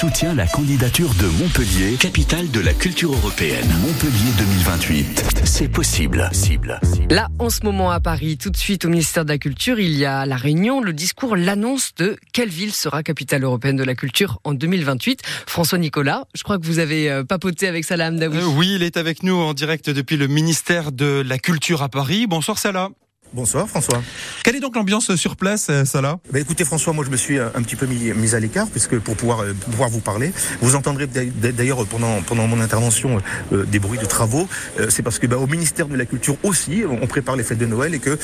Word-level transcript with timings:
soutient 0.00 0.34
la 0.34 0.46
candidature 0.46 1.10
de 1.20 1.26
Montpellier, 1.26 1.98
capitale 1.98 2.50
de 2.50 2.60
la 2.60 2.72
culture 2.72 3.12
européenne. 3.12 3.68
Montpellier 3.82 4.32
2028. 4.38 5.24
C'est 5.44 5.68
possible. 5.68 6.26
Cible. 6.32 6.80
Là, 7.10 7.28
en 7.38 7.50
ce 7.50 7.64
moment 7.64 7.90
à 7.90 8.00
Paris, 8.00 8.38
tout 8.38 8.48
de 8.48 8.56
suite 8.56 8.86
au 8.86 8.88
ministère 8.88 9.26
de 9.26 9.28
la 9.28 9.36
Culture, 9.36 9.78
il 9.78 9.94
y 9.94 10.06
a 10.06 10.24
la 10.24 10.36
réunion, 10.36 10.80
le 10.80 10.94
discours, 10.94 11.36
l'annonce 11.36 11.94
de 11.96 12.16
quelle 12.32 12.48
ville 12.48 12.72
sera 12.72 13.02
capitale 13.02 13.44
européenne 13.44 13.76
de 13.76 13.84
la 13.84 13.94
culture 13.94 14.40
en 14.42 14.54
2028. 14.54 15.20
François 15.46 15.76
Nicolas, 15.76 16.24
je 16.34 16.44
crois 16.44 16.58
que 16.58 16.64
vous 16.64 16.78
avez 16.78 17.10
euh, 17.10 17.22
papoté 17.22 17.68
avec 17.68 17.84
Salah 17.84 18.08
Hamdaoui. 18.08 18.38
Euh, 18.38 18.46
oui, 18.56 18.76
il 18.76 18.82
est 18.82 18.96
avec 18.96 19.22
nous 19.22 19.34
en 19.34 19.52
direct 19.52 19.90
depuis 19.90 20.16
le 20.16 20.28
ministère 20.28 20.92
de 20.92 21.22
la 21.26 21.38
Culture 21.38 21.82
à 21.82 21.90
Paris. 21.90 22.26
Bonsoir 22.26 22.56
Salah. 22.56 22.88
Bonsoir 23.32 23.68
François. 23.68 24.02
Quelle 24.42 24.56
est 24.56 24.60
donc 24.60 24.74
l'ambiance 24.74 25.14
sur 25.14 25.36
place, 25.36 25.68
euh, 25.70 25.84
Salah? 25.84 26.18
Bah, 26.32 26.40
Écoutez 26.40 26.64
François, 26.64 26.92
moi 26.92 27.04
je 27.04 27.10
me 27.10 27.16
suis 27.16 27.38
euh, 27.38 27.48
un 27.54 27.62
petit 27.62 27.76
peu 27.76 27.86
mis, 27.86 28.12
mis 28.12 28.34
à 28.34 28.40
l'écart 28.40 28.66
puisque 28.66 28.98
pour 28.98 29.14
pouvoir, 29.14 29.42
euh, 29.42 29.52
pouvoir 29.70 29.88
vous 29.88 30.00
parler, 30.00 30.32
vous 30.60 30.74
entendrez 30.74 31.06
d'ailleurs 31.06 31.86
pendant, 31.86 32.22
pendant 32.22 32.48
mon 32.48 32.60
intervention 32.60 33.22
des 33.52 33.78
bruits 33.78 33.98
de 33.98 34.04
travaux. 34.04 34.48
C'est 34.88 35.02
parce 35.02 35.18
que 35.18 35.26
bah, 35.26 35.36
au 35.38 35.46
ministère 35.46 35.86
de 35.86 35.96
la 35.96 36.06
Culture 36.06 36.36
aussi, 36.42 36.82
on 36.88 37.06
prépare 37.06 37.36
les 37.36 37.44
fêtes 37.44 37.58
de 37.58 37.66
Noël 37.66 37.94
et 37.94 37.98
que 37.98 38.18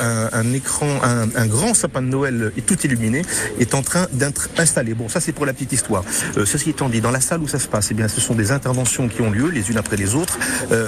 un, 0.00 0.28
un, 0.32 0.52
écran, 0.52 0.88
un, 1.02 1.28
un, 1.34 1.46
grand 1.46 1.74
sapin 1.74 2.02
de 2.02 2.08
Noël 2.08 2.52
tout 2.66 2.80
illuminé 2.84 3.22
est 3.58 3.74
en 3.74 3.82
train 3.82 4.06
d'être 4.12 4.48
installé. 4.56 4.94
Bon, 4.94 5.08
ça 5.08 5.20
c'est 5.20 5.32
pour 5.32 5.46
la 5.46 5.52
petite 5.52 5.72
histoire. 5.72 6.04
ceci 6.44 6.70
étant 6.70 6.88
dit, 6.88 7.00
dans 7.00 7.10
la 7.10 7.20
salle 7.20 7.40
où 7.40 7.48
ça 7.48 7.58
se 7.58 7.68
passe, 7.68 7.88
eh 7.90 7.94
bien, 7.94 8.08
ce 8.08 8.20
sont 8.20 8.34
des 8.34 8.52
interventions 8.52 9.08
qui 9.08 9.22
ont 9.22 9.30
lieu 9.30 9.48
les 9.48 9.70
unes 9.70 9.78
après 9.78 9.96
les 9.96 10.14
autres. 10.14 10.38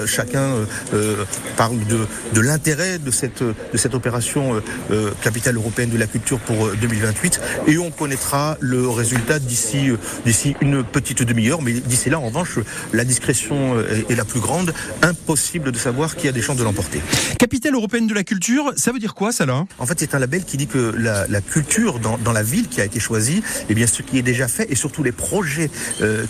chacun 0.06 0.66
parle 1.56 1.78
de, 1.86 2.06
de 2.32 2.40
l'intérêt 2.40 2.98
de 2.98 3.10
cette 3.10 3.35
de 3.42 3.76
cette 3.76 3.94
opération 3.94 4.54
euh, 4.54 4.60
euh, 4.90 5.10
capitale 5.22 5.56
européenne 5.56 5.90
de 5.90 5.98
la 5.98 6.06
culture 6.06 6.38
pour 6.38 6.70
2028 6.70 7.40
euh, 7.40 7.72
et 7.72 7.78
on 7.78 7.90
connaîtra 7.90 8.56
le 8.60 8.88
résultat 8.88 9.38
d'ici 9.38 9.90
d'ici 10.24 10.56
une 10.60 10.84
petite 10.84 11.22
demi-heure. 11.22 11.62
Mais 11.62 11.72
d'ici 11.72 12.10
là, 12.10 12.18
en 12.18 12.26
revanche, 12.26 12.58
la 12.92 13.04
discrétion 13.04 13.78
est, 13.80 14.14
la 14.14 14.24
plus 14.24 14.40
grande. 14.40 14.72
Impossible 15.02 15.72
de 15.72 15.78
savoir 15.78 16.16
qui 16.16 16.28
a 16.28 16.32
des 16.32 16.42
chances 16.42 16.56
de 16.56 16.64
l'emporter. 16.64 17.00
Capitale 17.38 17.74
européenne 17.74 18.06
de 18.06 18.14
la 18.14 18.24
culture, 18.24 18.72
ça 18.76 18.92
veut 18.92 18.98
dire 18.98 19.14
quoi 19.14 19.32
ça 19.32 19.46
là? 19.46 19.64
En 19.78 19.86
fait, 19.86 19.98
c'est 19.98 20.14
un 20.14 20.18
label 20.18 20.44
qui 20.44 20.56
dit 20.56 20.66
que 20.66 20.94
la, 20.96 21.26
la 21.26 21.40
culture 21.40 21.98
dans, 21.98 22.18
dans, 22.18 22.32
la 22.32 22.42
ville 22.42 22.68
qui 22.68 22.80
a 22.80 22.84
été 22.84 23.00
choisie, 23.00 23.42
eh 23.68 23.74
bien 23.74 23.86
ce 23.86 24.02
qui 24.02 24.18
est 24.18 24.22
déjà 24.22 24.48
fait 24.48 24.70
et 24.70 24.74
surtout 24.74 25.02
les 25.02 25.12
projets 25.12 25.70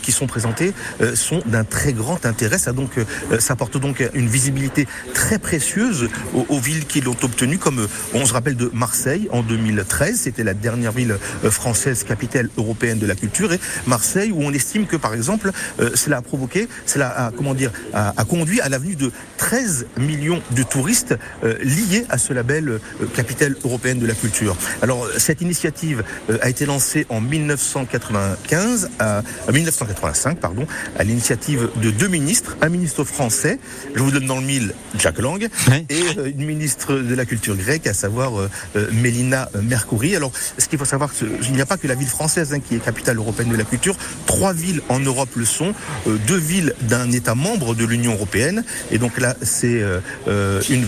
qui 0.02 0.12
sont 0.12 0.26
présentés 0.26 0.72
sont 1.14 1.42
d'un 1.46 1.64
très 1.64 1.92
grand 1.92 2.24
intérêt. 2.26 2.58
Ça 2.58 2.72
donc 2.72 2.92
ça 3.38 3.54
donc 3.74 4.02
une 4.14 4.28
visibilité 4.28 4.86
très 5.14 5.38
précieuse 5.38 6.08
aux, 6.34 6.46
aux 6.48 6.58
villes 6.58 6.86
qui 6.86 6.95
qui 6.96 7.02
l'ont 7.02 7.16
obtenu, 7.22 7.58
comme 7.58 7.80
euh, 7.80 7.88
on 8.14 8.24
se 8.24 8.32
rappelle 8.32 8.56
de 8.56 8.70
Marseille 8.72 9.28
en 9.30 9.42
2013. 9.42 10.18
C'était 10.18 10.44
la 10.44 10.54
dernière 10.54 10.92
ville 10.92 11.18
euh, 11.44 11.50
française 11.50 12.04
capitale 12.04 12.48
européenne 12.56 12.98
de 12.98 13.06
la 13.06 13.14
culture. 13.14 13.52
Et 13.52 13.60
Marseille, 13.86 14.32
où 14.32 14.40
on 14.42 14.50
estime 14.50 14.86
que, 14.86 14.96
par 14.96 15.12
exemple, 15.12 15.50
euh, 15.78 15.90
cela 15.94 16.16
a 16.16 16.22
provoqué, 16.22 16.68
cela 16.86 17.08
a, 17.08 17.32
comment 17.32 17.52
dire, 17.52 17.70
a, 17.92 18.14
conduit 18.24 18.62
à 18.62 18.70
l'avenue 18.70 18.96
de 18.96 19.12
13 19.36 19.88
millions 19.98 20.40
de 20.52 20.62
touristes 20.62 21.14
liés 21.62 22.06
à 22.08 22.16
ce 22.16 22.32
label 22.32 22.80
capitale 23.14 23.54
européenne 23.64 23.98
de 23.98 24.06
la 24.06 24.14
culture. 24.14 24.56
Alors, 24.80 25.06
cette 25.18 25.42
initiative 25.42 26.02
a 26.40 26.48
été 26.48 26.66
lancée 26.66 27.06
en 27.08 27.20
1995, 27.20 28.90
à, 28.98 29.22
1985, 29.52 30.40
pardon, 30.40 30.66
à 30.98 31.04
l'initiative 31.04 31.68
de 31.76 31.90
deux 31.90 32.08
ministres, 32.08 32.56
un 32.62 32.68
ministre 32.68 33.04
français, 33.04 33.58
je 33.94 34.02
vous 34.02 34.10
donne 34.10 34.26
dans 34.26 34.40
le 34.40 34.46
mille, 34.46 34.74
Jacques 34.98 35.20
Lang, 35.20 35.46
et 35.88 36.00
une 36.26 36.44
ministre 36.44 36.85
de 36.92 37.14
la 37.14 37.24
culture 37.24 37.56
grecque, 37.56 37.86
à 37.86 37.94
savoir 37.94 38.38
euh, 38.38 38.50
euh, 38.76 38.88
Mélina 38.92 39.48
Mercouri. 39.62 40.16
Alors, 40.16 40.32
ce 40.58 40.68
qu'il 40.68 40.78
faut 40.78 40.84
savoir, 40.84 41.10
il 41.42 41.52
n'y 41.52 41.60
a 41.60 41.66
pas 41.66 41.76
que 41.76 41.86
la 41.86 41.94
ville 41.94 42.08
française 42.08 42.52
hein, 42.52 42.60
qui 42.60 42.76
est 42.76 42.78
capitale 42.78 43.16
européenne 43.16 43.50
de 43.50 43.56
la 43.56 43.64
culture. 43.64 43.96
Trois 44.26 44.52
villes 44.52 44.82
en 44.88 45.00
Europe 45.00 45.30
le 45.36 45.44
sont. 45.44 45.74
Euh, 46.06 46.16
deux 46.26 46.36
villes 46.36 46.74
d'un 46.82 47.10
État 47.12 47.34
membre 47.34 47.74
de 47.74 47.84
l'Union 47.84 48.12
européenne. 48.12 48.64
Et 48.90 48.98
donc 48.98 49.18
là, 49.18 49.36
c'est 49.42 49.82
une, 50.26 50.84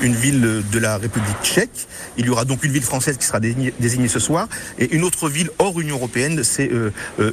ville 0.00 0.62
de 0.70 0.78
la 0.78 0.98
République 0.98 1.36
tchèque. 1.42 1.86
Il 2.16 2.26
y 2.26 2.30
aura 2.30 2.44
donc 2.44 2.64
une 2.64 2.72
ville 2.72 2.82
française 2.82 3.16
qui 3.16 3.26
sera 3.26 3.40
désignée, 3.40 4.08
ce 4.08 4.18
soir. 4.18 4.48
Et 4.78 4.94
une 4.94 5.04
autre 5.04 5.28
ville 5.28 5.50
hors 5.58 5.78
Union 5.80 5.96
européenne, 5.96 6.42
c'est 6.42 6.70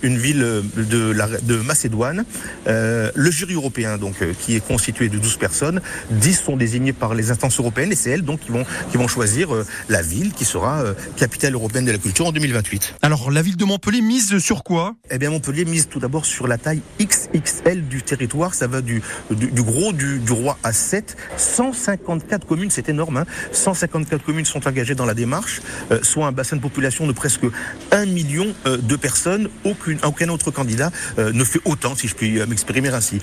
une 0.03 0.17
ville 0.17 0.39
de, 0.75 1.13
de 1.13 1.55
Macédoine. 1.57 2.25
le 2.65 3.31
jury 3.31 3.53
européen, 3.53 3.97
donc, 3.97 4.15
qui 4.39 4.55
est 4.55 4.65
constitué 4.65 5.09
de 5.09 5.17
12 5.17 5.37
personnes, 5.37 5.81
10 6.11 6.33
sont 6.33 6.57
désignés 6.57 6.93
par 6.93 7.15
les 7.15 7.31
instances 7.31 7.59
européennes 7.59 7.91
c'est 7.95 8.11
elles 8.11 8.23
donc 8.23 8.41
qui 8.41 8.51
vont, 8.51 8.65
qui 8.91 8.97
vont 8.97 9.07
choisir 9.07 9.53
euh, 9.53 9.65
la 9.89 10.01
ville 10.01 10.33
qui 10.33 10.45
sera 10.45 10.81
euh, 10.81 10.93
capitale 11.17 11.53
européenne 11.53 11.85
de 11.85 11.91
la 11.91 11.97
culture 11.97 12.25
en 12.27 12.31
2028. 12.31 12.95
Alors 13.01 13.31
la 13.31 13.41
ville 13.41 13.57
de 13.57 13.65
Montpellier 13.65 14.01
mise 14.01 14.37
sur 14.39 14.63
quoi? 14.63 14.95
Eh 15.11 15.17
bien 15.17 15.29
Montpellier 15.29 15.65
mise 15.65 15.87
tout 15.87 15.99
d'abord 15.99 16.25
sur 16.25 16.47
la 16.47 16.57
taille 16.57 16.81
XXL 16.99 17.87
du 17.87 18.01
territoire. 18.01 18.53
Ça 18.53 18.67
va 18.67 18.81
du, 18.81 19.01
du, 19.31 19.61
gros 19.61 19.93
du, 19.93 20.19
du, 20.19 20.31
roi 20.31 20.57
à 20.63 20.73
7. 20.73 21.15
154 21.37 22.45
communes, 22.45 22.69
c'est 22.71 22.89
énorme. 22.89 23.17
Hein 23.17 23.25
154 23.51 24.23
communes 24.23 24.45
sont 24.45 24.67
engagées 24.67 24.95
dans 24.95 25.05
la 25.05 25.13
démarche, 25.13 25.61
euh, 25.91 25.99
soit 26.01 26.27
un 26.27 26.31
bassin 26.31 26.55
de 26.55 26.61
population 26.61 27.07
de 27.07 27.11
presque 27.11 27.45
1 27.91 28.05
million 28.05 28.53
de 28.65 28.95
personnes. 28.95 29.49
Aucune, 29.63 29.99
aucun 30.03 30.29
autre 30.29 30.51
candidat 30.51 30.91
ne 31.17 31.43
fait 31.43 31.59
autant, 31.65 31.95
si 31.95 32.07
je 32.07 32.15
puis 32.15 32.39
m'exprimer 32.47 32.89
ainsi. 32.89 33.19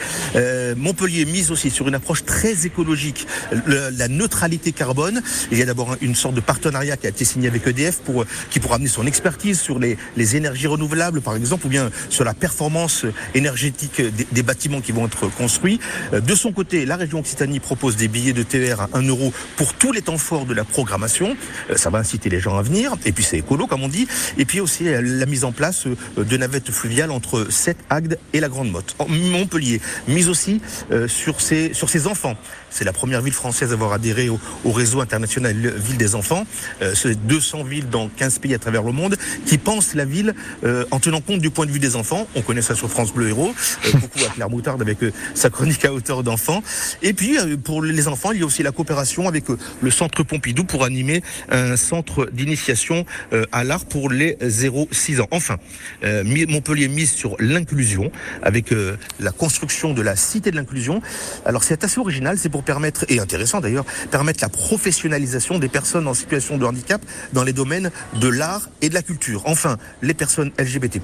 Montpellier 0.77 1.25
mise 1.25 1.51
aussi 1.51 1.71
sur 1.71 1.89
une 1.89 1.95
approche 1.95 2.25
très 2.25 2.67
écologique. 2.67 3.27
la 3.67 4.09
neutralité 4.09 4.52
carbone. 4.59 5.23
Il 5.51 5.59
y 5.59 5.63
a 5.63 5.67
d'abord 5.67 5.97
une 6.01 6.15
sorte 6.15 6.35
de 6.35 6.41
partenariat 6.41 6.97
qui 6.97 7.07
a 7.07 7.11
été 7.11 7.25
signé 7.25 7.49
avec 7.49 7.67
EDF 7.67 7.99
pour, 7.99 8.25
qui 8.51 8.61
pourra 8.61 8.77
amener 8.77 8.89
son 8.89 9.07
expertise 9.07 9.61
sur 9.61 9.79
les, 9.79 9.97
les 10.17 10.37
énergies 10.37 10.67
renouvelables, 10.67 11.21
par 11.21 11.37
exemple, 11.37 11.67
ou 11.67 11.69
bien 11.69 11.91
sur 12.09 12.25
la 12.25 12.35
performance 12.35 13.07
énergétique 13.35 14.01
des, 14.33 14.43
bâtiments 14.43 14.81
qui 14.81 14.93
vont 14.93 15.07
être 15.07 15.29
construits. 15.29 15.81
Euh, 16.13 16.21
de 16.21 16.35
son 16.35 16.53
côté, 16.53 16.85
la 16.85 16.97
région 16.97 17.21
Occitanie 17.21 17.61
propose 17.61 17.97
des 17.97 18.09
billets 18.09 18.33
de 18.33 18.43
TER 18.43 18.81
à 18.81 18.89
1 18.95 19.03
euro 19.03 19.33
pour 19.57 19.75
tous 19.75 19.93
les 19.93 20.03
temps 20.03 20.19
forts 20.19 20.47
de 20.47 20.55
la 20.55 20.65
programmation. 20.65 21.37
Euh, 21.71 21.77
ça 21.77 21.91
va 21.91 21.99
inciter 21.99 22.29
les 22.29 22.41
gens 22.41 22.59
à 22.59 22.63
venir. 22.63 22.97
Et 23.05 23.13
puis 23.13 23.25
c'est 23.25 23.39
écolo, 23.39 23.67
comme 23.67 23.83
on 23.83 23.89
dit. 23.89 24.09
Et 24.39 24.45
puis 24.45 24.61
aussi 24.61 24.89
euh, 24.89 25.01
la 25.01 25.27
mise 25.27 25.45
en 25.45 25.53
place 25.53 25.87
de 26.17 26.37
navettes 26.37 26.71
fluviales 26.71 27.11
entre 27.11 27.47
Sète, 27.51 27.79
Agde 27.91 28.19
et 28.33 28.41
la 28.41 28.49
Grande 28.49 28.71
Motte. 28.71 28.97
Montpellier, 29.09 29.81
mise 30.09 30.29
aussi 30.29 30.61
sur 31.07 31.41
ses, 31.41 31.75
sur 31.75 31.89
ses 31.89 32.07
enfants. 32.07 32.37
C'est 32.71 32.85
la 32.85 32.93
première 32.93 33.21
ville 33.21 33.33
française 33.33 33.71
à 33.71 33.75
avoir 33.75 33.93
adhéré 33.93 34.29
au, 34.29 34.39
au 34.65 34.73
réseau 34.73 35.01
international 35.01 35.57
Ville 35.77 35.97
des 35.97 36.15
Enfants. 36.15 36.47
Euh, 36.83 36.95
c'est 36.95 37.15
200 37.27 37.65
villes 37.65 37.89
dans 37.89 38.09
15 38.09 38.39
pays 38.39 38.55
à 38.55 38.59
travers 38.59 38.83
le 38.83 38.93
monde 38.93 39.17
qui 39.47 39.59
pensent 39.59 39.95
la 39.95 40.05
ville 40.05 40.35
euh, 40.65 40.85
en 40.91 41.01
tenant 41.01 41.21
compte 41.21 41.41
du 41.41 41.51
point 41.51 41.67
de 41.67 41.71
vue 41.71 41.79
des 41.79 41.97
enfants. 41.97 42.27
On 42.35 42.43
connaît 42.43 42.63
ça 42.63 42.75
sur 42.75 42.91
France 42.91 43.13
Bleu 43.13 43.29
Héros, 43.29 43.55
euh, 43.87 43.93
beaucoup 43.99 44.19
à 44.25 44.29
Claire 44.35 44.51
Moutarde 44.51 44.81
avec 44.83 44.99
sa 45.35 45.51
chronique 45.51 45.85
à 45.85 45.93
hauteur 45.93 46.23
d'enfants. 46.23 46.63
Et 47.03 47.13
puis 47.13 47.37
pour 47.65 47.83
les 47.83 48.09
enfants, 48.09 48.33
il 48.33 48.41
y 48.41 48.43
a 48.43 48.47
aussi 48.47 48.63
la 48.63 48.73
coopération 48.73 49.29
avec 49.29 49.45
le 49.81 49.91
Centre 49.91 50.23
Pompidou 50.23 50.65
pour 50.65 50.85
animer 50.85 51.23
un 51.51 51.77
centre 51.77 52.29
d'initiation 52.33 53.05
à 53.51 53.65
l'art 53.65 53.85
pour 53.85 54.11
les 54.11 54.35
0-6 54.43 55.21
ans. 55.21 55.29
Enfin, 55.31 55.57
Montpellier 56.03 56.89
mise 56.89 57.13
sur 57.13 57.37
l'inclusion 57.39 58.11
avec 58.43 58.75
la 59.21 59.31
construction 59.31 59.93
de 59.93 60.03
la 60.03 60.17
cité 60.17 60.51
de 60.51 60.57
l'inclusion. 60.57 61.01
Alors 61.45 61.65
c'est 61.65 61.85
assez 61.85 62.01
original, 62.01 62.39
c'est 62.39 62.49
pour 62.49 62.63
permettre, 62.63 63.05
et 63.09 63.19
intéressant 63.19 63.61
d'ailleurs, 63.61 63.85
permettre 64.11 64.32
la 64.41 64.49
professionnalisation 64.49 65.59
des 65.59 65.69
personnes 65.69 66.09
en 66.09 66.15
situation 66.15 66.59
de 66.59 66.65
handicap 66.65 67.05
dans 67.33 67.45
les 67.45 67.53
domaines 67.53 67.91
de 68.21 68.29
l'art 68.29 68.69
et 68.81 68.89
de 68.89 68.95
la 68.95 69.03
culture. 69.03 69.43
Enfin, 69.47 69.77
les 70.01 70.15
personnes 70.15 70.53
LGBT+, 70.59 71.01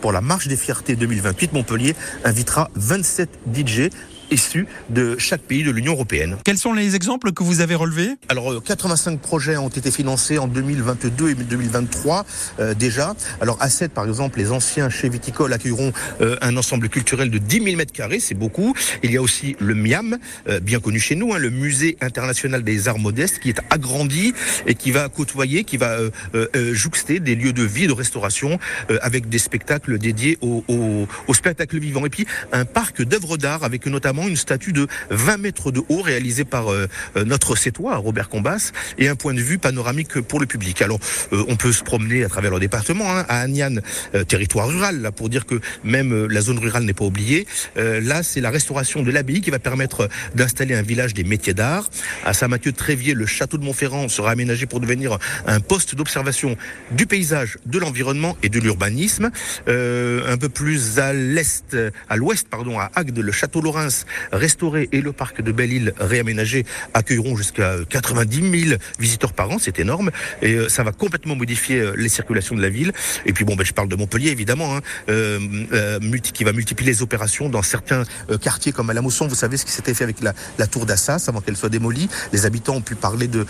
pour 0.00 0.12
la 0.12 0.20
Marche 0.20 0.48
des 0.48 0.56
Fiertés 0.56 0.96
2028, 0.96 1.52
Montpellier 1.52 1.94
invitera 2.24 2.70
27 2.74 3.28
DJ 3.54 3.90
issus 4.34 4.66
de 4.90 5.16
chaque 5.18 5.42
pays 5.42 5.62
de 5.62 5.70
l'Union 5.70 5.92
européenne. 5.92 6.36
Quels 6.44 6.58
sont 6.58 6.72
les 6.72 6.96
exemples 6.96 7.32
que 7.32 7.42
vous 7.42 7.60
avez 7.60 7.74
relevés? 7.74 8.10
Alors 8.28 8.62
85 8.62 9.12
euh, 9.12 9.16
projets 9.16 9.56
ont 9.56 9.68
été 9.68 9.90
financés 9.90 10.38
en 10.38 10.48
2022 10.48 11.30
et 11.30 11.34
2023 11.34 12.26
euh, 12.58 12.74
déjà. 12.74 13.14
Alors 13.40 13.56
à 13.60 13.70
7 13.70 13.92
par 13.92 14.06
exemple, 14.06 14.38
les 14.38 14.50
anciens 14.50 14.90
chez 14.90 15.08
Viticole 15.08 15.52
accueilleront 15.52 15.92
euh, 16.20 16.36
un 16.42 16.56
ensemble 16.56 16.88
culturel 16.88 17.30
de 17.30 17.38
10 17.38 17.62
000 17.62 17.76
mètres 17.76 17.92
carrés, 17.92 18.20
c'est 18.20 18.34
beaucoup. 18.34 18.74
Il 19.02 19.12
y 19.12 19.16
a 19.16 19.22
aussi 19.22 19.56
le 19.60 19.74
MIAM, 19.74 20.18
bien 20.62 20.80
connu 20.80 20.98
chez 20.98 21.14
nous, 21.14 21.32
hein, 21.32 21.38
le 21.38 21.50
Musée 21.50 21.96
international 22.00 22.64
des 22.64 22.88
arts 22.88 22.98
modestes, 22.98 23.38
qui 23.38 23.50
est 23.50 23.60
agrandi 23.70 24.34
et 24.66 24.74
qui 24.74 24.90
va 24.90 25.08
côtoyer, 25.08 25.64
qui 25.64 25.76
va 25.76 25.96
jouxter 26.72 27.20
des 27.20 27.34
lieux 27.34 27.52
de 27.52 27.62
vie, 27.62 27.86
de 27.86 27.92
restauration, 27.92 28.58
avec 29.00 29.28
des 29.28 29.38
spectacles 29.38 29.98
dédiés 29.98 30.38
au, 30.40 30.64
au, 30.68 31.06
au 31.26 31.34
spectacle 31.34 31.78
vivant. 31.78 32.04
Et 32.06 32.10
puis 32.10 32.26
un 32.52 32.64
parc 32.64 33.02
d'œuvres 33.02 33.36
d'art 33.36 33.62
avec 33.64 33.86
notamment 33.86 34.23
une 34.28 34.36
statue 34.36 34.72
de 34.72 34.86
20 35.10 35.38
mètres 35.38 35.70
de 35.70 35.82
haut 35.88 36.02
réalisée 36.02 36.44
par 36.44 36.66
notre 37.16 37.56
sétois, 37.56 37.96
Robert 37.96 38.28
Combas, 38.28 38.72
et 38.98 39.08
un 39.08 39.16
point 39.16 39.34
de 39.34 39.40
vue 39.40 39.58
panoramique 39.58 40.20
pour 40.20 40.40
le 40.40 40.46
public. 40.46 40.82
Alors, 40.82 40.98
on 41.32 41.56
peut 41.56 41.72
se 41.72 41.82
promener 41.82 42.24
à 42.24 42.28
travers 42.28 42.52
le 42.52 42.60
département, 42.60 43.10
hein, 43.10 43.24
à 43.28 43.40
Agnan, 43.40 43.76
territoire 44.28 44.68
rural, 44.68 45.00
là, 45.00 45.12
pour 45.12 45.28
dire 45.28 45.46
que 45.46 45.60
même 45.82 46.26
la 46.26 46.40
zone 46.40 46.58
rurale 46.58 46.84
n'est 46.84 46.94
pas 46.94 47.04
oubliée. 47.04 47.46
là, 47.76 48.22
c'est 48.22 48.40
la 48.40 48.50
restauration 48.50 49.02
de 49.02 49.10
l'abbaye 49.10 49.40
qui 49.40 49.50
va 49.50 49.58
permettre 49.58 50.08
d'installer 50.34 50.74
un 50.74 50.82
village 50.82 51.14
des 51.14 51.24
métiers 51.24 51.54
d'art. 51.54 51.88
À 52.24 52.32
Saint-Mathieu-Trévier, 52.32 53.14
le 53.14 53.26
château 53.26 53.58
de 53.58 53.64
Montferrand 53.64 54.08
sera 54.08 54.30
aménagé 54.30 54.66
pour 54.66 54.80
devenir 54.80 55.18
un 55.46 55.60
poste 55.60 55.94
d'observation 55.94 56.56
du 56.90 57.06
paysage, 57.06 57.58
de 57.66 57.78
l'environnement 57.78 58.36
et 58.42 58.48
de 58.48 58.58
l'urbanisme. 58.60 59.30
Euh, 59.68 60.32
un 60.32 60.36
peu 60.36 60.48
plus 60.48 60.98
à 60.98 61.12
l'est, 61.12 61.76
à 62.08 62.16
l'ouest, 62.16 62.48
pardon, 62.48 62.78
à 62.78 62.90
Agde, 62.94 63.18
le 63.18 63.32
château 63.32 63.60
Laurens 63.60 64.03
restauré 64.32 64.88
et 64.92 65.00
le 65.00 65.12
parc 65.12 65.42
de 65.42 65.52
Belle-Île 65.52 65.94
réaménagé 65.98 66.64
accueilleront 66.94 67.36
jusqu'à 67.36 67.76
90 67.88 68.66
000 68.68 68.78
visiteurs 68.98 69.32
par 69.32 69.50
an. 69.50 69.58
C'est 69.58 69.78
énorme 69.78 70.10
et 70.42 70.54
euh, 70.54 70.68
ça 70.68 70.82
va 70.82 70.92
complètement 70.92 71.36
modifier 71.36 71.80
euh, 71.80 71.94
les 71.96 72.08
circulations 72.08 72.54
de 72.54 72.62
la 72.62 72.68
ville. 72.68 72.92
Et 73.26 73.32
puis 73.32 73.44
bon, 73.44 73.56
ben, 73.56 73.64
je 73.64 73.72
parle 73.72 73.88
de 73.88 73.96
Montpellier 73.96 74.30
évidemment, 74.30 74.76
hein, 74.76 74.80
euh, 75.08 75.38
euh 75.72 76.00
qui 76.32 76.44
va 76.44 76.52
multiplier 76.52 76.92
les 76.92 77.02
opérations 77.02 77.48
dans 77.48 77.62
certains 77.62 78.04
quartiers 78.40 78.72
comme 78.72 78.88
à 78.88 78.94
la 78.94 79.02
Mosson. 79.02 79.26
Vous 79.26 79.34
savez 79.34 79.56
ce 79.56 79.64
qui 79.64 79.72
s'était 79.72 79.94
fait 79.94 80.04
avec 80.04 80.16
la, 80.20 80.66
tour 80.66 80.86
d'Assas 80.86 81.26
avant 81.28 81.40
qu'elle 81.40 81.56
soit 81.56 81.68
démolie. 81.68 82.08
Les 82.32 82.46
habitants 82.46 82.76
ont 82.76 82.80
pu 82.80 82.94
parler 82.94 83.28
de, 83.28 83.46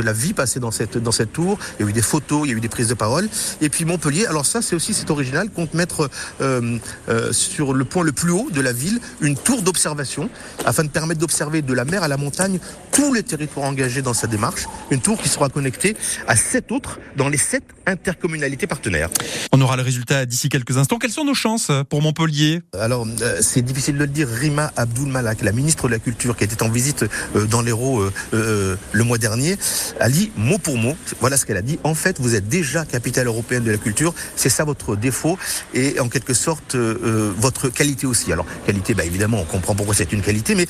la 0.00 0.12
vie 0.12 0.32
passée 0.32 0.58
dans 0.58 0.70
cette, 0.70 1.32
tour. 1.32 1.58
Il 1.78 1.84
y 1.84 1.86
a 1.86 1.90
eu 1.90 1.92
des 1.92 2.02
photos, 2.02 2.42
il 2.44 2.50
y 2.50 2.54
a 2.54 2.56
eu 2.56 2.60
des 2.60 2.68
prises 2.68 2.88
de 2.88 2.94
parole. 2.94 3.28
Et 3.60 3.68
puis 3.68 3.84
Montpellier, 3.84 4.26
alors 4.26 4.46
ça 4.46 4.62
c'est 4.62 4.74
aussi 4.74 4.94
c'est 4.94 5.10
original, 5.10 5.50
compte 5.50 5.74
mettre 5.74 6.10
euh, 6.40 6.78
euh, 7.08 7.32
sur 7.32 7.72
le 7.72 7.84
point 7.84 8.04
le 8.04 8.12
plus 8.12 8.32
haut 8.32 8.48
de 8.50 8.60
la 8.60 8.72
ville 8.72 9.00
une 9.20 9.36
tour 9.36 9.62
d'observation 9.62 10.28
afin 10.64 10.84
de 10.84 10.88
permettre 10.88 11.20
d'observer 11.20 11.62
de 11.62 11.72
la 11.72 11.84
mer 11.84 12.02
à 12.02 12.08
la 12.08 12.16
montagne 12.16 12.58
tous 12.92 13.12
les 13.12 13.22
territoires 13.22 13.66
engagés 13.66 14.02
dans 14.02 14.14
sa 14.14 14.26
démarche. 14.26 14.66
Une 14.90 15.00
tour 15.00 15.20
qui 15.20 15.28
sera 15.28 15.48
connectée 15.48 15.96
à 16.26 16.36
sept 16.36 16.72
autres 16.72 16.98
dans 17.16 17.28
les 17.28 17.38
sept 17.38 17.64
intercommunalités 17.86 18.66
partenaires. 18.66 19.10
On 19.52 19.60
aura 19.60 19.76
le 19.76 19.82
résultat 19.82 20.26
d'ici 20.26 20.48
quelques 20.48 20.76
instants. 20.76 20.98
Quelles 20.98 21.12
sont 21.12 21.24
nos 21.24 21.34
chances 21.34 21.70
pour 21.88 22.02
Montpellier? 22.02 22.62
Alors 22.78 23.06
euh, 23.22 23.38
c'est 23.40 23.62
difficile 23.62 23.94
de 23.94 24.04
le 24.04 24.06
dire. 24.08 24.28
Rima 24.28 24.72
Abdul 24.76 25.08
Malak, 25.08 25.42
la 25.42 25.52
ministre 25.52 25.86
de 25.86 25.92
la 25.92 25.98
Culture 25.98 26.36
qui 26.36 26.44
était 26.44 26.62
en 26.62 26.68
visite 26.68 27.04
euh, 27.34 27.46
dans 27.46 27.62
l'Hérault 27.62 28.02
euh, 28.34 28.76
le 28.92 29.04
mois 29.04 29.18
dernier, 29.18 29.56
a 30.00 30.08
dit 30.08 30.30
mot 30.36 30.58
pour 30.58 30.76
mot, 30.76 30.96
voilà 31.20 31.36
ce 31.36 31.46
qu'elle 31.46 31.56
a 31.56 31.62
dit. 31.62 31.78
En 31.84 31.94
fait, 31.94 32.20
vous 32.20 32.34
êtes 32.34 32.48
déjà 32.48 32.84
capitale 32.84 33.26
européenne 33.26 33.64
de 33.64 33.70
la 33.70 33.78
culture. 33.78 34.14
C'est 34.36 34.48
ça 34.48 34.64
votre 34.64 34.96
défaut 34.96 35.38
et 35.74 36.00
en 36.00 36.08
quelque 36.08 36.34
sorte 36.34 36.76
votre 36.76 37.68
qualité 37.68 38.06
aussi. 38.06 38.32
Alors 38.32 38.46
qualité, 38.66 38.94
bah, 38.94 39.04
évidemment, 39.06 39.38
on 39.40 39.44
comprend 39.44 39.74
pourquoi 39.74 39.94
c'est 39.94 40.12
une 40.12 40.22
qualité, 40.22 40.54
mais 40.54 40.66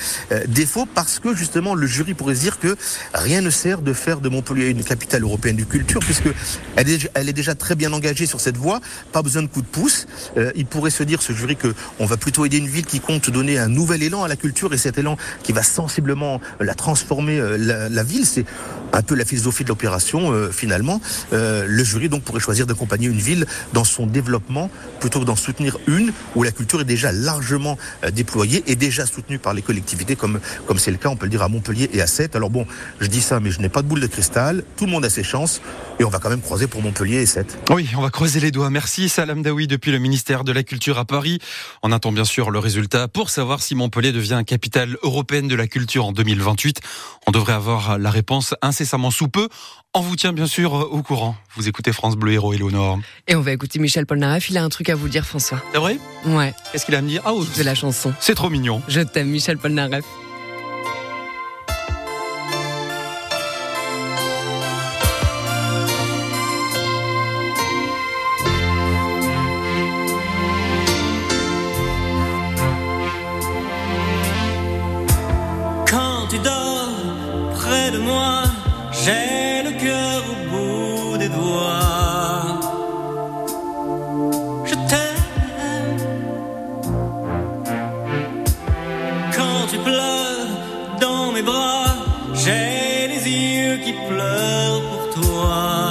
défaut 0.47 0.87
parce 0.87 1.19
que 1.19 1.35
justement 1.35 1.75
le 1.75 1.87
jury 1.87 2.15
pourrait 2.15 2.35
se 2.35 2.41
dire 2.41 2.59
que 2.59 2.77
rien 3.15 3.41
ne 3.41 3.50
sert 3.50 3.81
de 3.81 3.93
faire 3.93 4.21
de 4.21 4.29
Montpellier 4.29 4.69
une 4.69 4.85
capitale 4.85 5.23
européenne 5.23 5.56
du 5.56 5.67
culture 5.67 6.00
puisque 6.00 6.29
elle 6.77 6.88
est, 6.88 7.33
déjà 7.33 7.55
très 7.55 7.75
bien 7.75 7.93
engagée 7.93 8.27
sur 8.27 8.41
cette 8.41 8.56
voie. 8.56 8.81
Pas 9.12 9.23
besoin 9.23 9.43
de 9.43 9.49
coup 9.49 9.62
de 9.62 9.67
pouce. 9.67 10.06
il 10.55 10.67
pourrait 10.67 10.91
se 10.91 11.03
dire 11.03 11.23
ce 11.23 11.33
jury 11.33 11.56
que 11.56 11.75
on 11.99 12.06
va 12.06 12.17
plutôt 12.17 12.44
aider 12.44 12.59
une 12.59 12.69
ville 12.69 12.87
qui 12.87 13.00
compte 13.00 13.31
donner 13.31 13.59
un 13.59 13.69
nouvel 13.69 14.03
élan 14.03 14.25
à 14.25 14.29
la 14.29 14.37
culture 14.37 14.73
et 14.75 14.79
cet 14.79 14.99
élan 14.99 15.17
qui 15.43 15.53
va 15.53 15.62
sensiblement 15.62 16.41
la 16.61 16.75
transformer 16.75 17.41
la, 17.59 17.89
la 17.89 18.03
ville. 18.03 18.27
C'est 18.27 18.44
un 18.93 19.03
peu 19.03 19.15
la 19.15 19.25
philosophie 19.25 19.65
de 19.65 19.69
l'opération 19.69 20.32
euh, 20.32 20.50
finalement. 20.50 21.00
Euh, 21.32 21.67
le 21.69 21.85
jury 21.85 22.09
donc 22.09 22.23
pourrait 22.23 22.41
choisir 22.41 22.67
d'accompagner 22.67 23.09
une 23.09 23.19
ville 23.19 23.47
dans 23.73 23.85
son 23.85 24.06
développement 24.06 24.71
plutôt 25.00 25.21
que 25.21 25.25
d'en 25.25 25.37
soutenir 25.37 25.79
une 25.87 26.12
où 26.35 26.43
la 26.43 26.53
culture 26.53 26.81
est 26.81 26.85
déjà 26.85 27.12
largement 27.12 27.79
euh, 28.05 28.11
déployée 28.26 28.64
et 28.67 28.75
déjà 28.75 29.06
soutenue 29.06 29.38
par 29.38 29.55
les 29.55 29.62
collectivités 29.62 30.17
comme 30.17 30.40
comme 30.67 30.78
c'est 30.78 30.90
le 30.90 30.96
cas 30.96 31.08
on 31.08 31.17
peut 31.17 31.26
le 31.26 31.31
dire 31.31 31.43
à 31.43 31.49
Montpellier 31.49 31.88
et 31.93 32.02
à 32.02 32.08
Sète. 32.08 32.34
Alors 32.34 32.50
bon, 32.50 32.67
je 33.00 33.06
dis 33.06 33.23
ça 33.23 33.38
mais 33.38 33.50
je 33.50 33.61
n'ai 33.61 33.69
pas 33.69 33.82
de 33.82 33.87
boule 33.87 34.00
de 34.00 34.06
cristal. 34.08 34.64
Tout 34.76 34.87
le 34.87 34.90
monde 34.90 35.05
a 35.05 35.11
ses 35.11 35.23
chances 35.23 35.61
et 35.98 36.04
on 36.04 36.08
va 36.08 36.19
quand 36.19 36.31
même 36.31 36.40
croiser 36.40 36.66
pour 36.66 36.82
Montpellier 36.82 37.22
et 37.22 37.26
Sète. 37.26 37.58
Oui, 37.70 37.88
on 37.96 38.02
va 38.02 38.10
croiser 38.10 38.40
les 38.40 38.50
doigts. 38.50 38.70
Merci 38.70 39.08
Salam 39.08 39.43
Daoui 39.43 39.66
depuis 39.66 39.93
le 39.93 39.98
ministère 39.98 40.44
de 40.44 40.52
la 40.52 40.62
Culture 40.62 40.98
à 40.98 41.04
Paris. 41.04 41.38
On 41.82 41.93
attend 41.93 42.12
bien 42.12 42.25
sûr 42.25 42.50
le 42.50 42.58
résultat 42.58 43.08
pour 43.08 43.31
savoir 43.31 43.62
si 43.62 43.75
Montpellier 43.75 44.12
devient 44.12 44.43
capitale 44.46 44.96
européenne 45.02 45.48
de 45.48 45.54
la 45.54 45.66
culture 45.66 46.06
en 46.06 46.12
2028. 46.12 46.81
On 47.26 47.31
devrait 47.31 47.54
avoir 47.54 47.98
la 47.98 48.10
réponse 48.10 48.54
incessamment 48.62 49.10
sous 49.10 49.28
peu. 49.28 49.48
On 49.94 50.00
vous 50.00 50.16
tient 50.16 50.32
bien 50.32 50.46
sûr 50.46 50.72
au 50.72 51.02
courant. 51.02 51.37
Vous 51.56 51.69
écoutez 51.69 51.93
France 51.93 52.16
Bleu 52.16 52.32
Héros 52.32 52.52
Léonore. 52.52 52.98
Et 53.28 53.34
on 53.34 53.40
va 53.40 53.52
écouter 53.52 53.78
Michel 53.78 54.06
Polnareff. 54.06 54.50
Il 54.50 54.58
a 54.58 54.64
un 54.64 54.69
truc 54.69 54.90
à 54.90 54.94
vous 54.94 55.08
dire, 55.08 55.26
François. 55.26 55.62
C'est 55.72 55.78
vrai? 55.78 55.98
Ouais. 56.26 56.52
Qu'est-ce 56.70 56.84
qu'il 56.84 56.94
a 56.94 56.98
à 56.98 57.02
me 57.02 57.08
dire? 57.08 57.22
Ah, 57.25 57.32
c'est 57.52 57.64
la 57.64 57.75
chanson. 57.75 58.12
C'est 58.20 58.34
trop 58.34 58.50
mignon. 58.50 58.82
Je 58.88 59.00
t'aime, 59.00 59.28
Michel 59.28 59.56
Polnareff. 59.56 60.04
Yeux 93.31 93.78
qui 93.78 93.93
pleurent 93.93 94.82
pour 94.90 95.23
toi. 95.23 95.86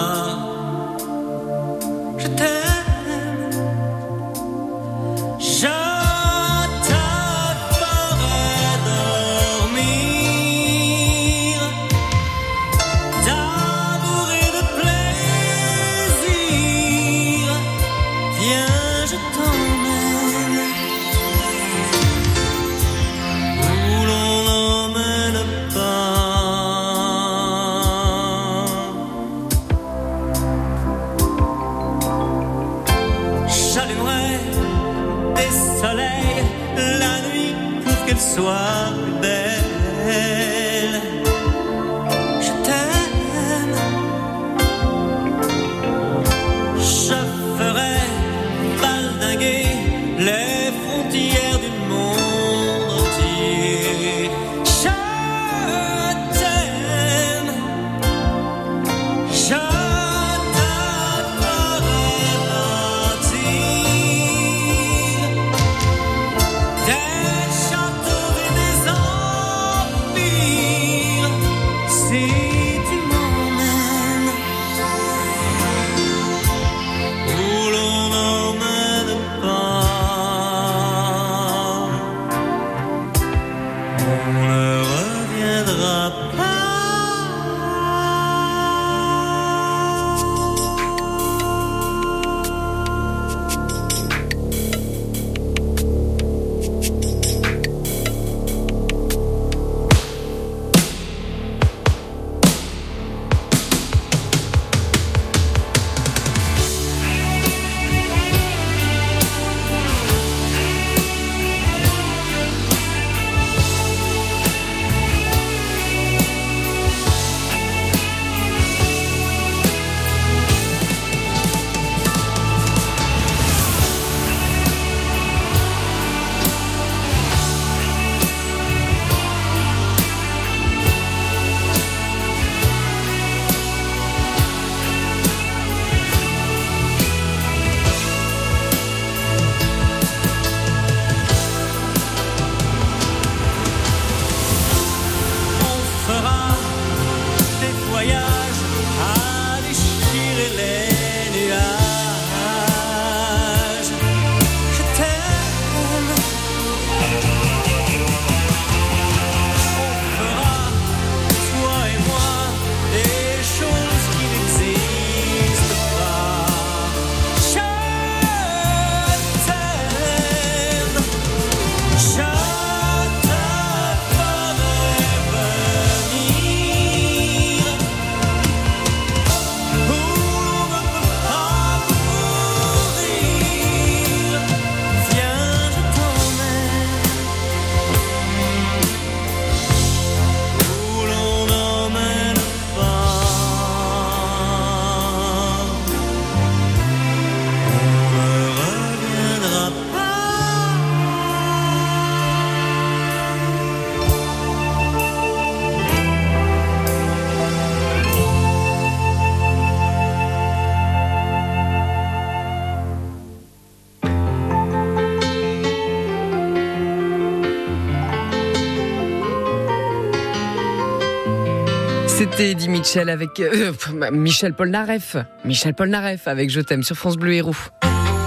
Eddie 222.44 222.70
Michel 222.70 223.10
avec 223.10 223.40
euh, 223.40 223.72
Michel 224.12 224.54
Polnareff. 224.54 225.16
Michel 225.46 225.74
Polnareff 225.74 226.28
avec 226.28 226.50
Je 226.50 226.62
t'aime 226.62 226.84
sur 226.84 226.96
France 226.96 227.18
Bleu 227.18 227.34
Héros. 227.34 227.56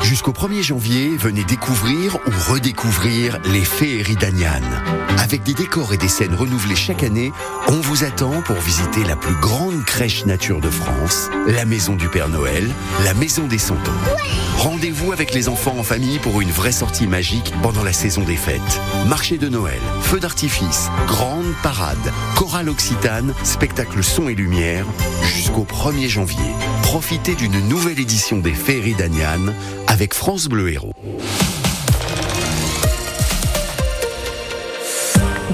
Jusqu'au 0.09 0.33
1er 0.33 0.62
janvier, 0.62 1.19
venez 1.19 1.45
découvrir 1.45 2.17
ou 2.27 2.50
redécouvrir 2.50 3.38
les 3.45 3.62
féeries 3.62 4.17
d'Agnan. 4.17 4.62
Avec 5.19 5.43
des 5.43 5.53
décors 5.53 5.93
et 5.93 5.99
des 5.99 6.09
scènes 6.09 6.35
renouvelées 6.35 6.77
chaque 6.77 7.03
année, 7.03 7.31
on 7.69 7.79
vous 7.81 8.05
attend 8.05 8.41
pour 8.41 8.57
visiter 8.57 9.05
la 9.05 9.17
plus 9.17 9.35
grande 9.35 9.85
crèche 9.85 10.25
nature 10.25 10.62
de 10.62 10.71
France, 10.71 11.29
la 11.47 11.67
maison 11.67 11.95
du 11.95 12.09
Père 12.09 12.31
Noël, 12.31 12.67
la 13.05 13.12
maison 13.12 13.47
des 13.47 13.59
Santons. 13.59 13.93
Rendez-vous 14.57 15.12
avec 15.12 15.35
les 15.35 15.50
enfants 15.50 15.77
en 15.79 15.83
famille 15.83 16.19
pour 16.21 16.41
une 16.41 16.50
vraie 16.50 16.73
sortie 16.73 17.07
magique 17.07 17.53
pendant 17.62 17.85
la 17.85 17.93
saison 17.93 18.23
des 18.23 18.37
fêtes. 18.37 18.81
Marché 19.07 19.37
de 19.37 19.50
Noël, 19.50 19.81
feux 20.00 20.21
d'artifice, 20.21 20.88
grande 21.07 21.53
parade, 21.62 22.12
chorale 22.35 22.71
occitane, 22.71 23.35
spectacle 23.45 24.03
son 24.03 24.31
et 24.31 24.35
lumière, 24.35 24.87
jusqu'au 25.23 25.65
1er 25.65 26.09
janvier. 26.09 26.55
Profitez 26.83 27.35
d'une 27.35 27.61
nouvelle 27.69 28.00
édition 28.00 28.38
des 28.38 28.55
féeries 28.55 28.95
d'Agnan 28.95 29.53
avec 29.99 30.14
France 30.14 30.47
Bleu 30.47 30.71
Héros. 30.71 30.95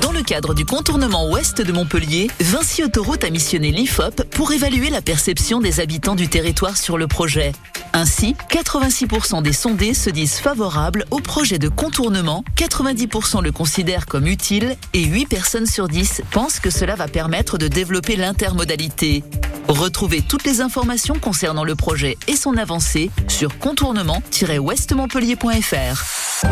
Dans 0.00 0.12
le 0.12 0.22
cadre 0.22 0.54
du 0.54 0.64
contournement 0.64 1.28
ouest 1.30 1.60
de 1.62 1.72
Montpellier, 1.72 2.28
Vinci 2.40 2.82
Autoroute 2.82 3.22
a 3.24 3.30
missionné 3.30 3.70
l'IFOP 3.70 4.24
pour 4.30 4.50
évaluer 4.52 4.90
la 4.90 5.00
perception 5.02 5.60
des 5.60 5.78
habitants 5.80 6.16
du 6.16 6.28
territoire 6.28 6.76
sur 6.76 6.98
le 6.98 7.06
projet. 7.06 7.52
Ainsi, 7.92 8.34
86% 8.50 9.42
des 9.42 9.52
sondés 9.52 9.94
se 9.94 10.10
disent 10.10 10.40
favorables 10.40 11.04
au 11.12 11.20
projet 11.20 11.60
de 11.60 11.68
contournement, 11.68 12.42
90% 12.56 13.40
le 13.42 13.52
considèrent 13.52 14.06
comme 14.06 14.26
utile 14.26 14.76
et 14.94 15.04
8 15.04 15.26
personnes 15.26 15.66
sur 15.66 15.86
10 15.86 16.22
pensent 16.32 16.58
que 16.58 16.70
cela 16.70 16.96
va 16.96 17.06
permettre 17.06 17.56
de 17.56 17.68
développer 17.68 18.16
l'intermodalité. 18.16 19.22
Retrouvez 19.68 20.22
toutes 20.22 20.42
les 20.44 20.60
informations 20.60 21.20
concernant 21.20 21.62
le 21.64 21.76
projet 21.76 22.18
et 22.26 22.34
son 22.34 22.56
avancée 22.56 23.12
sur 23.28 23.56
contournement-westmontpellier.fr. 23.58 26.46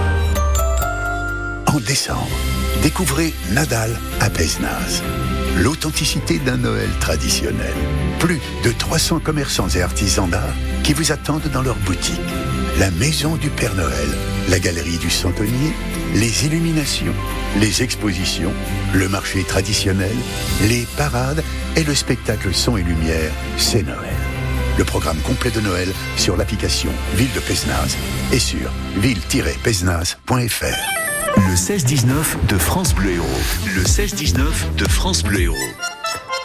En 1.67 1.81
décembre, 1.81 2.29
découvrez 2.83 3.33
Nadal 3.53 3.97
à 4.21 4.29
Pézenas. 4.29 5.03
L'authenticité 5.57 6.39
d'un 6.41 6.57
Noël 6.57 6.89
traditionnel. 7.01 7.75
Plus 8.19 8.41
de 8.65 8.73
300 8.73 9.21
commerçants 9.21 9.69
et 9.69 9.83
artisans 9.83 10.29
d'art 10.29 10.55
qui 10.83 10.93
vous 10.93 11.13
attendent 11.13 11.49
dans 11.53 11.63
leur 11.63 11.77
boutique. 11.77 12.21
La 12.79 12.91
maison 12.91 13.37
du 13.37 13.51
Père 13.51 13.75
Noël, 13.75 14.09
la 14.49 14.59
galerie 14.59 14.99
du 14.99 15.11
Centenier, 15.11 15.73
les 16.15 16.47
illuminations, 16.47 17.15
les 17.61 17.83
expositions, 17.83 18.53
le 18.95 19.09
marché 19.09 19.45
traditionnel, 19.45 20.17
les 20.63 20.87
parades 20.97 21.45
et 21.77 21.85
le 21.85 21.95
spectacle 21.95 22.53
son 22.53 22.77
et 22.77 22.83
lumière, 22.83 23.31
c'est 23.59 23.83
Noël. 23.83 24.17
Le 24.79 24.85
programme 24.85 25.19
complet 25.19 25.51
de 25.51 25.61
Noël 25.61 25.89
sur 26.17 26.37
l'application 26.37 26.91
Ville 27.15 27.33
de 27.35 27.41
Pézenas 27.41 27.97
et 28.33 28.39
sur 28.39 28.71
ville-pézenas.fr. 28.97 31.02
Le 31.49 31.55
16-19 31.55 32.47
de 32.49 32.59
France 32.59 32.95
Bleu 32.95 33.13
Héros. 33.13 33.27
Le 33.75 33.83
16-19 33.83 34.77
de 34.77 34.85
France 34.89 35.23
Bleu 35.23 35.43
Héros. 35.43 35.92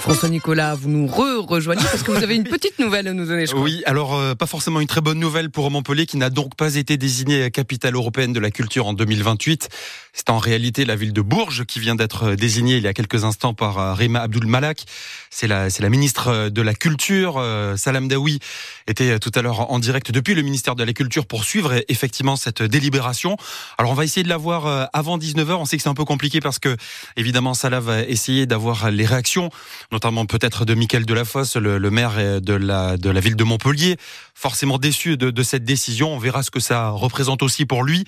François 0.07 0.29
Nicolas, 0.29 0.73
vous 0.73 0.87
nous 0.87 1.05
re-rejoignez 1.05 1.83
parce 1.83 2.01
que 2.01 2.11
vous 2.11 2.23
avez 2.23 2.37
une 2.37 2.45
petite 2.45 2.79
nouvelle 2.79 3.09
à 3.09 3.13
nous 3.13 3.25
donner, 3.25 3.45
je 3.45 3.51
crois. 3.51 3.61
Oui, 3.61 3.83
alors 3.85 4.15
euh, 4.15 4.35
pas 4.35 4.45
forcément 4.45 4.79
une 4.79 4.87
très 4.87 5.01
bonne 5.01 5.19
nouvelle 5.19 5.49
pour 5.49 5.69
Montpellier 5.69 6.05
qui 6.05 6.15
n'a 6.15 6.29
donc 6.29 6.55
pas 6.55 6.75
été 6.75 6.95
désignée 6.95 7.51
capitale 7.51 7.95
européenne 7.95 8.31
de 8.31 8.39
la 8.39 8.49
culture 8.49 8.87
en 8.87 8.93
2028. 8.93 9.67
C'est 10.13 10.29
en 10.29 10.37
réalité 10.37 10.85
la 10.85 10.95
ville 10.95 11.11
de 11.11 11.19
Bourges 11.19 11.65
qui 11.65 11.81
vient 11.81 11.95
d'être 11.95 12.35
désignée 12.35 12.77
il 12.77 12.83
y 12.83 12.87
a 12.87 12.93
quelques 12.93 13.25
instants 13.25 13.53
par 13.53 13.79
euh, 13.79 13.93
Rima 13.93 14.21
Abdul 14.21 14.47
Malak. 14.47 14.85
C'est 15.29 15.45
la, 15.45 15.69
c'est 15.69 15.83
la 15.83 15.89
ministre 15.89 16.47
de 16.47 16.61
la 16.61 16.73
Culture. 16.73 17.35
Euh, 17.37 17.75
Salam 17.75 18.07
Daoui 18.07 18.39
était 18.87 19.19
tout 19.19 19.31
à 19.35 19.41
l'heure 19.41 19.69
en 19.73 19.77
direct 19.77 20.13
depuis 20.13 20.35
le 20.35 20.41
ministère 20.41 20.75
de 20.75 20.85
la 20.85 20.93
Culture 20.93 21.25
pour 21.25 21.43
suivre 21.43 21.83
effectivement 21.89 22.37
cette 22.37 22.63
délibération. 22.63 23.35
Alors 23.77 23.91
on 23.91 23.95
va 23.95 24.05
essayer 24.05 24.23
de 24.23 24.29
la 24.29 24.37
voir 24.37 24.89
avant 24.93 25.17
19h. 25.17 25.55
On 25.55 25.65
sait 25.65 25.75
que 25.75 25.83
c'est 25.83 25.89
un 25.89 25.93
peu 25.93 26.05
compliqué 26.05 26.39
parce 26.39 26.59
que 26.59 26.77
évidemment 27.17 27.53
Salah 27.53 27.81
va 27.81 28.03
essayer 28.03 28.45
d'avoir 28.45 28.89
les 28.89 29.05
réactions 29.05 29.49
notamment 29.97 30.27
peut-être 30.27 30.63
de 30.63 30.75
Michael 30.75 31.07
Delafosse, 31.07 31.55
le, 31.55 31.89
maire 31.89 32.39
de 32.39 32.53
la, 32.53 32.97
de 32.97 33.09
la 33.09 33.19
ville 33.19 33.35
de 33.35 33.43
Montpellier, 33.43 33.97
forcément 34.35 34.77
déçu 34.77 35.17
de, 35.17 35.43
cette 35.43 35.63
décision. 35.63 36.13
On 36.13 36.19
verra 36.19 36.43
ce 36.43 36.51
que 36.51 36.59
ça 36.59 36.89
représente 36.89 37.41
aussi 37.41 37.65
pour 37.65 37.83
lui. 37.83 38.03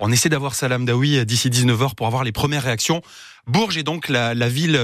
On 0.00 0.10
essaie 0.10 0.28
d'avoir 0.28 0.56
Salam 0.56 0.84
Daoui 0.84 1.24
d'ici 1.24 1.48
19h 1.48 1.94
pour 1.94 2.08
avoir 2.08 2.24
les 2.24 2.32
premières 2.32 2.64
réactions. 2.64 3.02
Bourges 3.46 3.78
est 3.78 3.84
donc 3.84 4.08
la, 4.08 4.34
ville 4.48 4.80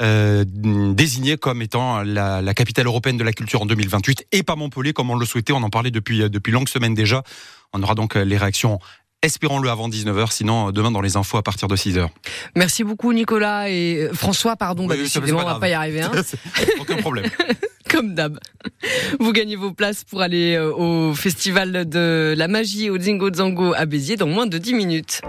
euh, 0.00 0.44
désignée 0.46 1.36
comme 1.36 1.62
étant 1.62 2.04
la, 2.04 2.42
la, 2.42 2.54
capitale 2.54 2.86
européenne 2.86 3.16
de 3.16 3.24
la 3.24 3.32
culture 3.32 3.62
en 3.62 3.66
2028 3.66 4.28
et 4.30 4.44
pas 4.44 4.54
Montpellier 4.54 4.92
comme 4.92 5.10
on 5.10 5.16
le 5.16 5.26
souhaitait. 5.26 5.52
On 5.52 5.64
en 5.64 5.70
parlait 5.70 5.90
depuis, 5.90 6.30
depuis 6.30 6.52
longues 6.52 6.68
semaines 6.68 6.94
déjà. 6.94 7.24
On 7.72 7.82
aura 7.82 7.96
donc 7.96 8.14
les 8.14 8.36
réactions 8.36 8.78
Espérons-le 9.20 9.68
avant 9.68 9.88
19h, 9.88 10.30
sinon 10.30 10.70
demain 10.70 10.92
dans 10.92 11.00
les 11.00 11.16
infos 11.16 11.38
à 11.38 11.42
partir 11.42 11.66
de 11.66 11.74
6h. 11.74 12.06
Merci 12.54 12.84
beaucoup 12.84 13.12
Nicolas 13.12 13.68
et 13.68 13.96
euh, 13.96 14.12
François, 14.12 14.54
pardon, 14.54 14.86
bah, 14.86 14.96
décidément 14.96 15.40
on 15.40 15.44
va 15.44 15.58
pas 15.58 15.68
y 15.68 15.72
arriver. 15.72 16.02
Hein 16.02 16.12
Aucun 16.80 16.96
problème. 16.98 17.28
Comme 17.90 18.14
d'hab. 18.14 18.38
Vous 19.18 19.32
gagnez 19.32 19.56
vos 19.56 19.72
places 19.72 20.04
pour 20.04 20.22
aller 20.22 20.54
euh, 20.54 20.72
au 20.72 21.14
festival 21.14 21.88
de 21.88 22.34
la 22.36 22.46
magie 22.46 22.90
au 22.90 23.00
Zingo 23.00 23.34
Zango 23.34 23.74
à 23.74 23.86
Béziers 23.86 24.16
dans 24.16 24.28
moins 24.28 24.46
de 24.46 24.56
10 24.56 24.74
minutes. 24.74 25.22